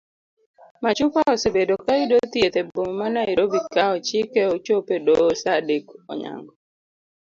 Machupa 0.83 1.19
osebedo 1.33 1.73
kayudo 1.85 2.17
thieth 2.31 2.55
eboma 2.61 2.93
ma 2.99 3.07
nairobi 3.15 3.59
ka 3.73 3.83
ochike 3.95 4.41
ochop 4.53 4.85
edoho 4.97 5.27
saa 5.41 5.57
adek 5.61 5.85
onyango. 6.11 6.53